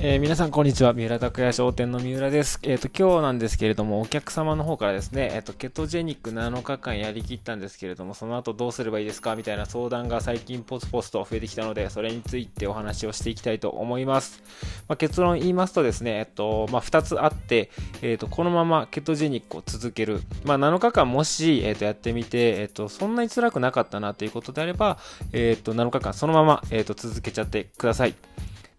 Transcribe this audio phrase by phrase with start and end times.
[0.00, 0.92] えー、皆さんこんにちは。
[0.92, 2.60] 三浦拓也商店の三浦です。
[2.62, 9.34] えっ、ー、と、今日なんですけれども、お客様の方からですね、えっ、ー、と、ケトジェニック7日間やりきったんですけれども、その後どうすればいいですか？
[9.34, 14.40] みたいな相談が最近ポツポツと増えてきたので、それについてお話をしていきたいと思います。
[14.86, 20.22] まあ、結論言いますとですね、えっと、まあ、2つあって、えっと、このままケトジェニックを続ける。
[20.44, 24.98] まあ、7日間もし、えっと、やってみて、えっと、そんなに辛くなかったなということであれば、
[25.32, 28.14] えっと、7日間そのまま、えっと、続けちゃってください。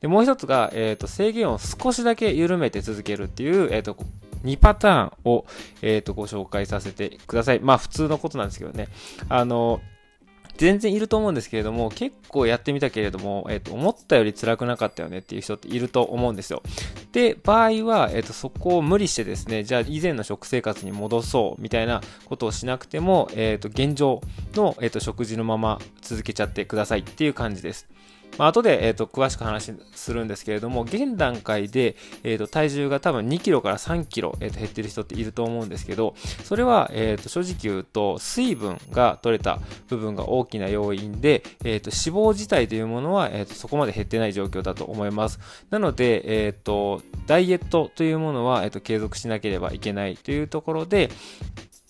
[0.01, 3.97] で、もう一つが、えっ、ー、と、制限を少しだけ緩めて続けるっていう、えっ、ー、と、
[4.43, 5.45] 2パターンを、
[5.81, 7.59] えっ、ー、と、ご紹介させてください。
[7.59, 8.87] まあ、普通のことなんですけどね。
[9.27, 9.81] あの、
[10.59, 16.61] 全然いると思うんですけれども、結構やってみたけれども、えっ、と、思ったより辛くなかったよねっていう人っていると思うんですよ。
[17.13, 24.21] で、場合は、えっ、と、そこを無理してですね、じゃあ以前の食生活に戻そうみたいなことをしなくても、えっ、と、現状
[24.53, 27.87] の、えっ、と、食事のまま続けちゃってくださいっていう感じです。
[28.37, 45.39] まあ、後で、えーと、詳しく話するんですけれども、現段階で、えーと、体重が多分2キロから3キロ、えーと、減ってる人っていると思うんですけど、それは、えー、と正直言うと、水分が取れた部分が大きな要因で、えー、と脂肪自体というものは、えー、とそこまで減ってない状況だと思います。
[45.69, 51.09] なので、えー、とダイエットというものは、えー、と継続しなければいけないというところで、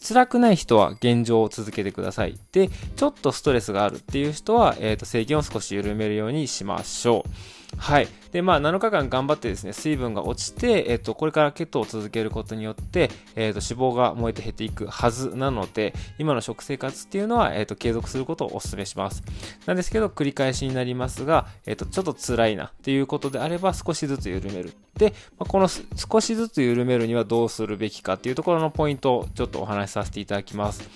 [0.02, 2.40] 辛くない人は現状を続けてください。
[2.52, 7.59] で、ちょっとストレスがあるっていう人は、えっ、ー、と、制限を少し緩めるようにしましょう。
[7.78, 8.08] はい。
[8.32, 19.24] で、まあ、7日間頑張ってですね、水分が落ちて、えっ、と、これからケトを続けることによって、えっ、と、脂肪が燃えて減っていくはずなので、今の食生活っていうのは、えっ、と、継続することをお勧めします。
[19.66, 24.74] なんですけど、繰り返しになりますが、えっ、と、ちょっと辛いなっていうことであれば、少しずつ緩める。
[24.98, 30.88] で、まあ、この少しずつ緩めるにはどうするべきかっていうところのポイントをちょっとお話しさせていただきます。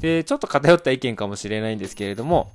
[0.00, 2.52] で、ちょっと偏った意見かもしれないんですけれども、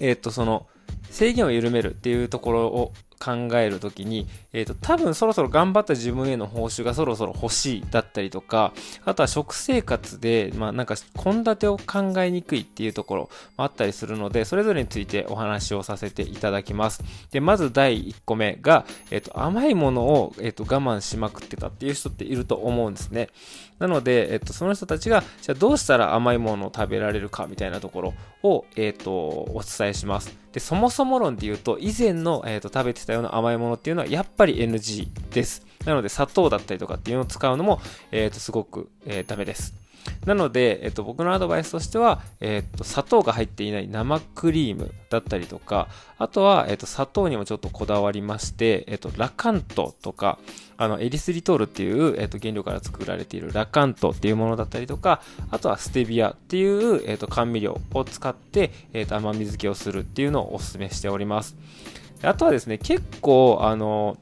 [0.00, 0.66] えっ、と、その、
[1.12, 8.72] 制限を緩めるっていうところを考えるときに、え、ー、と、多分そろそろ頑張った自分への報酬がそろそろ欲しいだったりとか、
[9.04, 13.22] あとは食生活で、まあなんか、献立を考えにくいっていうところ
[13.56, 17.04] もあったりするので、それぞれについてお話をさせていただきます。
[17.30, 23.28] で、まず第1個目が、え、ー、と、甘いものを、えっ、ー、と、我慢しまくってたっていう人っていると思うんですね。
[23.82, 30.32] なので、えっと、その人たちが、じゃあどうしたら甘いものを食べられるかみたいなところを、えっと、お伝えします。
[30.52, 35.66] で、そもそも論で言うと、以前の、えっと、食べてたような甘いものっていうのは、やっぱり NG です。
[35.84, 37.80] なので、砂糖だったりとかっていうのを使うのも、
[38.12, 39.74] えっと、すごく、えー、ダメです。
[40.26, 50.38] なので、えっと、僕のアドバイスとしては、えっと、砂糖が入っていない生クリームだったりとか、あとは、えっと、砂糖にもちょっとこだわりまして、えっと、ラカントとか、
[50.76, 61.56] あの、エリスリトールっていう、えっと、原料から作られているラカントっていうものだったりとか、あとはステビアっていう、えっと、甘味料を使って、えっと、甘み漬けをするっていうのをお勧めしております。
[62.22, 64.16] あとはですね、結構、あの、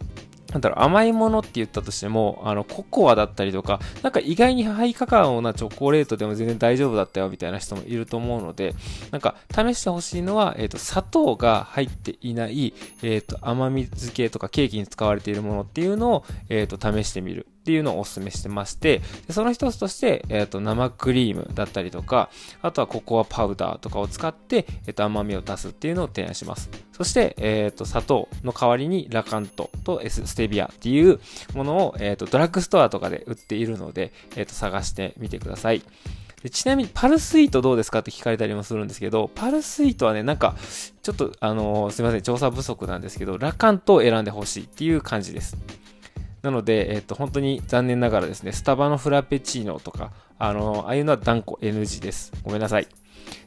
[0.52, 8.74] なんだろう、甘いものって言ったとしても、あの、ココアだったりとか、なんか意外にハイカカオなチョコレートでも全然大丈夫だったよみたいな人もいると思うので、
[9.10, 17.46] なんか試してほしいのは、えっ、ー、と、砂糖が入っていない、えっ、ー、と、甘み漬けとかケーキに使われているものっていうのを、えっ、ー、と、試してみる。
[17.60, 22.30] っていうのをお勧めしてまして、その一つとして、えっ、ー、と、生クリームだったりとか、
[22.62, 26.70] あとはココアパウダーとかを使って、えっ、ー、と、甘みを出すっていうのを提案します。
[26.92, 31.20] そして、えっ、ー、と、砂糖の代わりにラカントとステビアっていう
[31.54, 35.82] ものを、えっ、と、ドラッグストアとかで売っているので、えっ、と、探してみてください。
[36.48, 40.56] ちなみに、パルスイートどうですかって聞かれたりもするんですけど、パルスイートはね、なんか、
[41.02, 45.58] ちょっと、あのー、すいません、調査不足なんですけど、ラカントを選んでほしいっていう感じです。
[46.42, 52.32] なので、えっと、本当に残念ながらですね、スタバのフラペチーノとか、あの、ああいうのは断固 NG です。
[52.42, 52.99] ごめんなさい。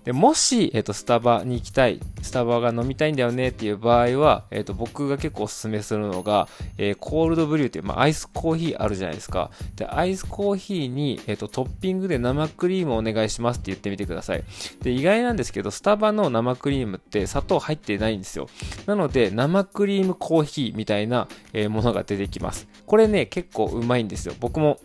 [0.03, 9.49] でもし、えっ、ー、と、スタバに行きたい、スタバが飲みたいんだよねっていう場合は、えっ、ー、と、僕が結構おすすめするのが、えー、コールドブリューっていう、まあ、アイスコーヒーあるじゃないですか。
[9.75, 14.43] で、アイスコーヒーに、えっ、と、トッピングで生クリームお願いしますって言ってみてください。
[14.81, 18.49] で、意外なんですけど、スタバの生クリームって砂糖入ってないんですよ。
[18.85, 22.67] なので、生クリームコーヒーみたいな、えものが出てきます。
[22.85, 24.33] これね、結構うまいんですよ。
[24.39, 24.79] 僕も、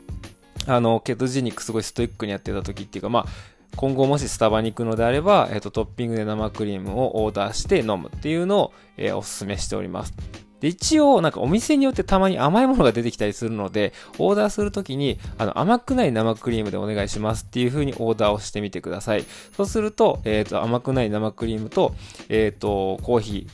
[0.67, 3.27] あの、ケトジニックすごいストイックにやってた時っていうか、まあ、
[3.77, 10.15] 今後もしスタバに行くのであれば、えっ、と、トッピングで生クリームをオーダーして飲むっていうのを、えー、お勧めしております。
[10.61, 19.25] で、一応、なんかお店によってたまに甘いものが出てきたりするので、オーダーするときに、あの、甘くない生クリームでお願いしますっていう風にオーダーをしてみてください。
[19.57, 21.95] そうすると、えっ、ー、と、甘くない生クリームと、
[22.29, 23.47] えっ、ー、と、コーヒ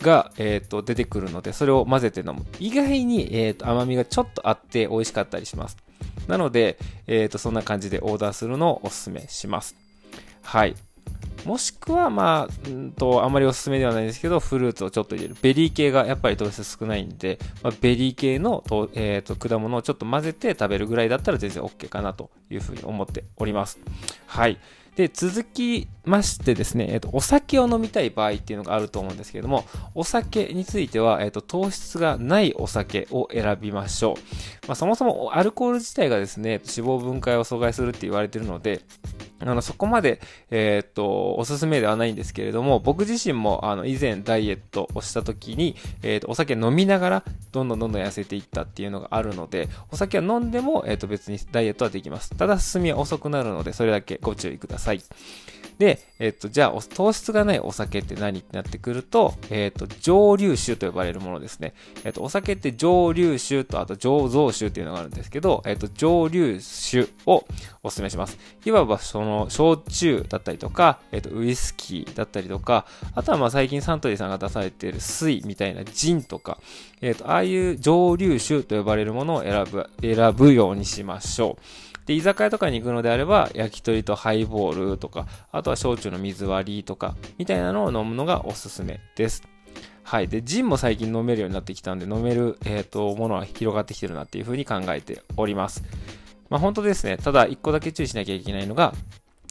[0.00, 2.44] ーが、え、ー、と、出てくるので、それを混ぜて飲む。
[2.58, 5.76] 意外に、えっ、と、甘みがちょっとあって美味しかったりします。
[6.28, 9.76] なので、えっ、ー、と、そんな感じでオーダーするのをお勧めします。
[10.42, 10.74] はい。
[11.44, 15.36] もしくは、まあ、んと、あまりおすすめではないんですけど、フルーツをちょっと入れる。
[15.42, 23.78] ベリー系がやっぱり糖質少ないんで、まあ、ベリー系のと、えーと、果物をちょっと混ぜて食べるぐらいだったら全然 OK かなというふうに思っております。
[24.26, 24.58] はい。
[24.96, 29.64] で、続きましてですね、えっ、と、お酒を飲みたい場合っていうのがあると思うんですけれども、
[29.94, 34.16] お酒については、えっ、と、糖質がないお酒を選びましょう。
[34.68, 38.82] まあ、そもそもアルコール自体がですね、脂肪分解を阻害するって言われてるので、
[39.40, 40.20] あの、そこまで、
[40.50, 52.30] えー、っと、おすすめではないんですけれども、僕自身も、あの、以前ダイエットをした時に、えー、っと、お酒飲みながら、どんどんどんどん痩せていったっていうのがあるので、お酒は飲んでも、えー、っと、別にダイエットはできます。
[52.36, 55.02] ただ、進みは遅くなるので、それだけご注意ください。
[55.78, 61.74] で、えっと、じゃあ、糖質がないお酒って何ってなってくると、えっと、蒸留酒と呼ばれるものですね。
[62.04, 67.44] えっと、お酒って蒸留酒と、あと醸造酒っていうのがあるんですけど、えっと、蒸留酒を
[67.82, 68.38] お勧めします。
[68.64, 76.58] いわば、その、焼酎だったりとか、えっと、ウイスキーだったりとか、あとはまあ最近サントリーさんが出されている水みたいなジンとか、
[77.00, 82.06] えっと、ああいう蒸留酒と呼ばれるものを選ぶ、選ぶようにしましょう。
[82.06, 89.42] で、居酒屋とかに行くのであれば、焼き鳥とハイボールとか、あとは焼酎の水割りとか、みたいなのを飲むのがおすすめです。
[90.02, 90.28] はい。
[90.28, 95.82] で、ジンも最近飲めるようになってきたんで、飲める、えっ、ー、と、ものは広がってきてるなっていうふうに考えております。
[96.54, 97.16] まあ本当ですね。
[97.16, 98.94] ただ、一個だけ注意しなきゃいけないのが、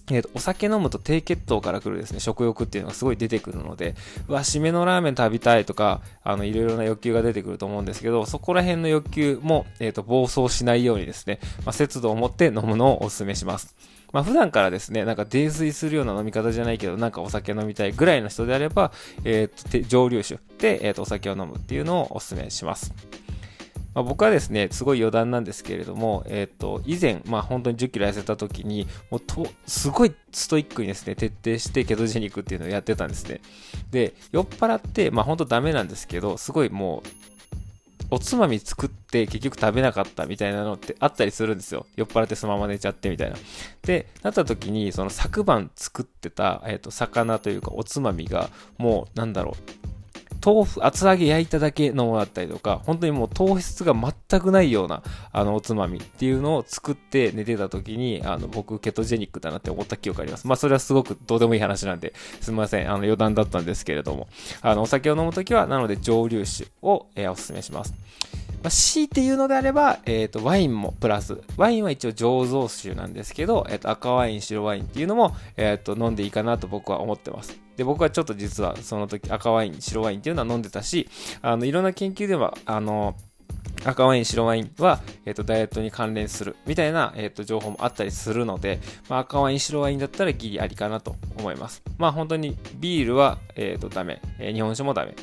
[0.09, 3.93] えーと、お酒飲むと低血糖から来るですね、食欲っていうのがすごい出てくるので、
[4.29, 13.75] うわ、締めのラーメン食べたいとか、あの、いろいろな欲求が出てくると思うんですけど、そこら辺の欲求も、えっ、ー、と、暴走しないようにですね、まあ、節度を持って飲むのをお勧めします。
[14.13, 18.93] まあ、普段からですね、なんか泥酔するような飲み方じゃないけど、なんかお酒飲みたいぐらいの人であれば、
[19.25, 22.93] えっ、ー、と、蒸留酒で、えっ、ー、と、お酒を飲むっていうのをお勧めします。
[23.93, 33.41] まあ、僕はですね、すごい余談なんですけれども、えっ、ー、と、以前、まあ本当に10キロ痩せた時に、もうと、すごいストイックにですね、徹底してケトジェニックっていうのをやってたんですね。
[33.91, 37.09] で、酔っ払って、まあ本当ダメなんですけど、すごいもう、
[38.09, 41.87] おつまみ作って結局食べなかったみたいなのってあったりするんですよ。
[41.95, 43.37] 酔っ払ってそのまま寝ちゃってみたいな。
[43.83, 49.92] で、なった時に、その昨晩作ってた、えっ、ー、と、魚というかおつまみが、もう、なんだろう、
[50.45, 55.01] 豆腐、厚揚げ焼いただけのものだったりとか、本当にもう糖質が全くないような、
[55.31, 60.45] あの、おつまみっていうのを作って寝てた時に、あの、僕、ケトジェニックだなって思った記憶あります。
[60.45, 62.89] まあ、それはすごくどうでもいい話なんで、すみません。
[62.89, 64.27] あの、余談だったんですけれども、
[64.61, 67.93] あの、お酒を飲むときは、なので、蒸留酒を、えー、お勧めします。
[68.63, 71.41] まあ、強いて言うのであれば、えっ、ー、と、ワインもプラス。
[71.57, 77.62] ワインは一応醸造酒なんですけど、えっ、ー、と、赤ワイン、白ワインっていうのも、えっ、と、飲んでいいかなと僕は思ってます。
[77.77, 81.09] で、僕はちょっと実はその時赤ワイン、白ワインっていうのは飲んでたし、
[81.41, 83.15] あの、いろんな研究では、あの、
[83.85, 88.79] 赤ワイン、白ワインは、えっ、ー、と、ダイエットに関連するみたいな、えっ、ー、と、情報もあったりするので、
[89.09, 91.83] まあ、赤ワイン、白ワインだったらギリありかなと思います。
[91.97, 95.15] まあ、本当にビールは、えっ、ー、と、ダメ、えー、日本酒もダメ。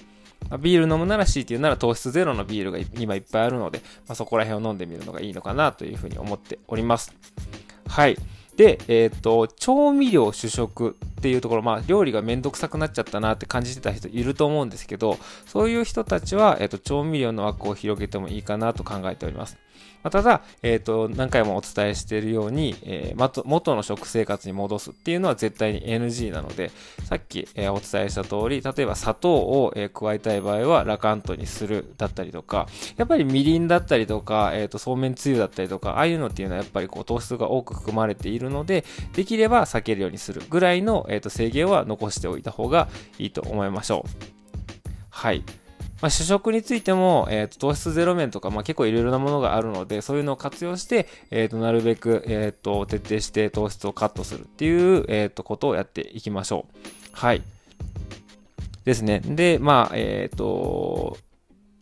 [0.50, 7.14] まあ、ビール飲むなら C っていうなら糖質ゼロのビールが今いっぱいあるので、まあ、そこら辺を飲んでみるのがいいのかなというふうに思っております。
[7.87, 8.17] はい。
[8.61, 15.17] で、えっ、ー、と、調味料主食っていうところ、まあ、料理がめんどくさくなっちゃったなって感じてた人いると思うんですけど、
[15.47, 19.57] そういう人たちは、えっ、ー、と、調味料の枠を広げてもいいかなと考えております。
[20.02, 26.70] まあ、ただ、えっ、ー、と、何回もお伝えしているように、えー、元の食生活に戻すっていうのは絶対に NG なので、
[27.05, 32.66] さっき、えー、お伝えした通り、例えば砂糖を、え加えたい場合はラカントにするだったりとか、
[32.97, 44.11] やっぱりみりんだったりとか、えっ、と、そうめんつゆだったりとか、ああいうのっていうのはやっぱりこう糖質が多く含まれているので、できれば避けるようにするぐらいの、えっ、と、制限は残しておいた方がいいと思いましょう。
[45.11, 45.45] はい。
[46.00, 56.88] まあ、主食についても、え、ー、と、糖質ゼロ麺とか、まあ、結構いろいろなものがあるので、そういうのを活用して、え、ー、と、なるべく、え、ー、と、徹底して糖質をカットするっていう、えっ、と、ことをやっていきましょう。
[57.12, 57.42] はい。
[58.85, 59.21] ですね。
[59.21, 61.19] で、まあ、えっ、と、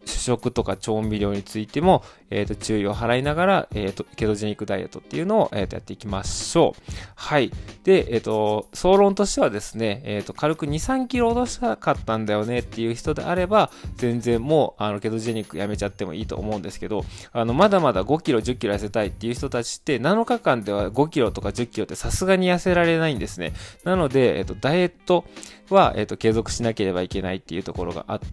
[0.08, 6.82] 主食とか調味料についても、えっ、ー、と、注意を払いながら、えっ、ー、と、ケトジェニックダイエットっていうのを、え、ー、と、やっていきましょう。
[7.14, 7.52] はい。
[7.84, 23.52] で、えっ、と、総論としてはですね、えっ、と、軽く2、3キロ落としたかったんだよねっていう人であれば、全然もう、あの、ケトジェニックやめちゃってもいいと思うんですけど、あの、まだまだ5キロ、10キロ痩せたいっていう人たちって、7日間では5キロとか10キロってさすがに痩せられないんですね。
[23.84, 25.24] なので、えっ、と、ダイエット
[25.70, 28.26] は、えっ、と、継続しなければいけないっていうところがあって、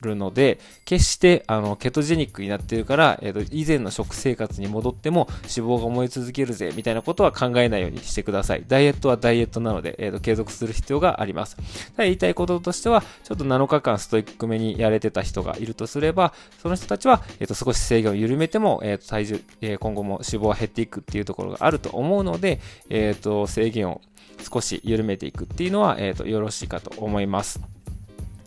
[0.00, 8.64] るので、決して、あの、ケトジェニックになってるから、えっ、ー、と、以前の食生活に戻っても脂肪が燃え続けるぜ、みたいなことは考えないようにしてください。
[8.66, 11.56] ダイエットはダイエットなので、えっ、ー、と、継続する必要があります。
[11.56, 24.00] ただ言いたいこととしては、ちょっと7日間ストイックめにやれてた人がいるとすれば、その人たちは、えっ、ー、と、少し制限を緩めても、えっ、と、体重、え今後も脂肪は減っていくっていうところがあると思うので、えっ、と、制限を
[24.40, 27.60] 少し緩めていくっていうのは、えっ、と、よろしいかと思います。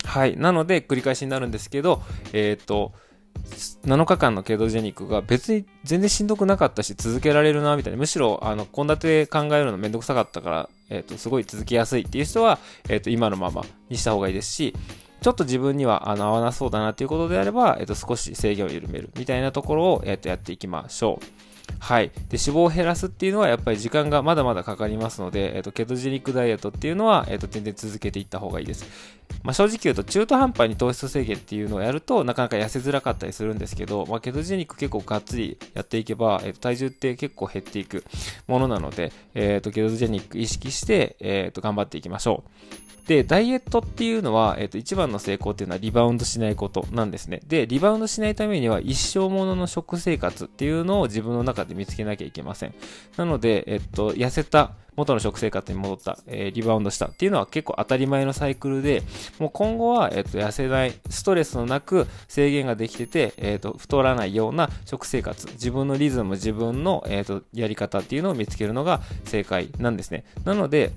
[0.04, 0.36] はい。
[0.36, 2.92] なので、繰り返しになるんですけど、えっ、と、
[3.84, 12.58] 7日間のケトジェニックが別に全然しんどくなかったし続けられるなみたいなむしろあの献立考えるのめんどくさかったから、えーと、すごい続きやすいっていう人は、
[12.88, 14.74] えーと、今のままにした方がいいですし
[15.20, 21.43] ちょっと自分にはあの合わなそうだなっていうことであれば、えーと、少し制限を緩めるみたいなところを、えー、とやっていきましょう。
[21.78, 22.08] はい。
[22.08, 28.86] で、脂肪を減らすっていうのはやっぱり時間がまだまだかかりますので、えっ、と、ケトジェニックダイエットっていうのは、えっ、と、全然続けていった方がいいです。
[29.42, 38.04] まあ、正直言うと中途半端に糖質制限っていうのをやるとなかなか痩せづらかったりするんですけど、まあ、ケトジェニック結構がっつりやっていけば、えー、と体重って結構減っていく
[38.46, 42.84] ものなので、えー、とケトジェニック意識して、えー、と頑張っていきましょう。
[43.06, 47.40] で、ダイエットっていうのは、えっ、と、一番の成功っていうのはリバウンドしないことなんですね。
[47.46, 52.74] で、リバウンドしないためには一生ものの食生活っていうのを自分の中で見つけなきゃいけません。
[53.16, 59.02] なので、えっと、痩せた、元の食生活に戻った、えー、リバウンドしたっていうのは結構当たり前のサイクルで、
[59.38, 70.24] もう今後は、えっと、痩せない、ストレスのなく制限ができてて、えっと、太らないような食生活、自分のリズム、自分の、えっと、やり方っていうのを見つけるのが正解なんですね。
[70.44, 70.92] なので、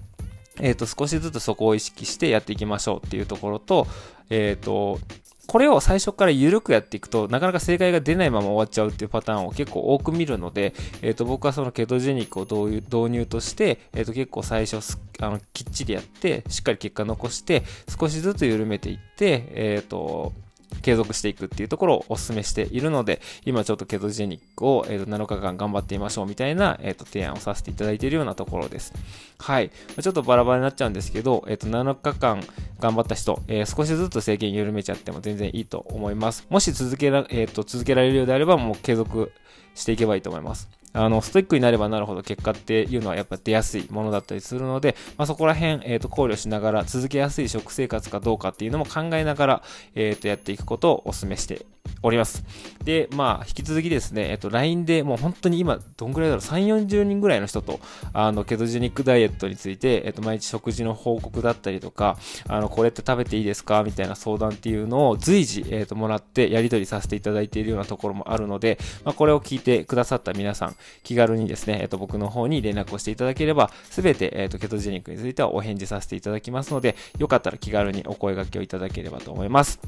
[0.60, 3.88] えっ、と、少しずつそこを意識してやっていきましょうっていうところと、
[4.30, 5.00] えっ、と、
[5.48, 17.64] これを最初から緩くやっていくと、なかなか正解が出ないまま終わっちゃうっていうパターンを結構多く見るので、えっ、ー、と、僕はそのケトジェニックを導入として、えっ、と、結構最初あの、きっちりやって、しっかり結果残して、
[17.98, 20.34] 少しずつ緩めていって、えっ、と、
[20.82, 28.94] 継続していくっていうところをお勧めしているので、今ちょっとケトジェニックを、えー、と7日間頑張ってみましょうみたいな、えー、と提案をさせていただいているようなところです。
[29.40, 29.72] はい。
[30.02, 32.44] ちょっとバラバラになっちゃうんですけど、えー、と7日間
[32.80, 36.46] 頑張った人、えー、少しずつ制限緩めちゃっても全然いいと思います。
[36.50, 39.32] もし続けら,、えー、と続けられるようであれば、もう継続
[39.76, 40.77] していけばいいと思います。
[40.94, 49.64] あの、ストイックになればなるほど結果っていうのはやっぱ出やすいものだったりするので、まあ、そこら辺、えっ、ー、と、考慮しながら続けやすい食生活かどうかっていうのも考えながら、
[49.96, 51.66] えっ、ー、と、やっていくことをお勧めして
[52.02, 52.44] おります。
[52.84, 57.80] で、まあ、引き続きですね、えっ、ー、と、LINE でもう本当に今、どんぐらいだろう、3、40人ぐらいの人と、
[58.14, 62.18] あの、ケトジェニックダイエットについて、えっ、と、毎日食事の報告だったりとか、
[62.48, 63.84] あの、これって食べていいですか？
[63.84, 79.80] みたいな相談っていうのを随時、えっ、と、もらってやり取りさせていただいているようなところもあるので、まあ、これを聞いてくださった皆さん、気軽にですね、えっと、僕の方に連絡をしていただければ、すべて、えっと、ケトジェニックについてはお返事させていただきますので、よかったら気軽にお声掛けをいただければと思います。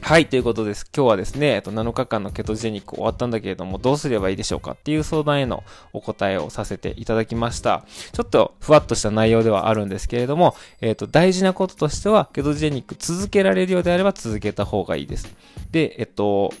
[0.00, 0.86] はい、ということです。
[0.96, 7.84] 今日はですね、えっと、7日間のケトジェニック終わったんだけれども、どうすればいいでしょうかっていう相談へのお答えをさせていただきました。
[8.12, 15.28] ちょっとふわっとした内容ではあるんですけれども、えっと、大事なこととしては、ケトジェニック続けられるようであれば続けた方がいいです。
[15.72, 16.54] で、えっと、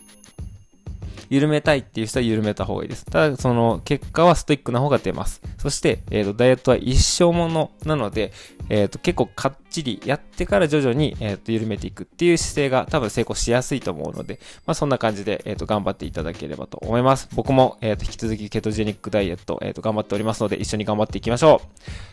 [1.30, 3.04] 緩めたいっていう人は緩めた方がいいです。
[3.04, 5.42] ただ、その結果はストイックな方が出ます。
[5.58, 8.32] そして、えっ、ー、と、ダイエットは一生ものなので、
[8.68, 17.28] えっ、ー、と、結構かっちりやってから徐々に、えっ、ー、と、緩めていくっていう姿勢が多分成功しやすいと思うので、まあ、そんな感じで、えっ、と、頑張っていただければと思います。
[17.34, 21.68] 僕も、えっ、と、引き続きケトジェニックダイエット、えっ、と、頑張っておりますので、一緒に頑張っていきましょう。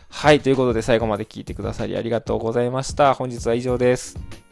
[0.09, 3.13] はい、ということで最後まで聞いてくださりありがとうございました。
[3.13, 4.44] 本日は以上です。